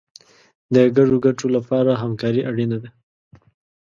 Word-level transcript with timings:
د 0.73 0.75
ګډو 0.95 1.15
ګټو 1.25 1.45
لپاره 1.55 1.91
همکاري 2.03 2.41
اړینه 2.49 2.77
ده. 2.83 2.89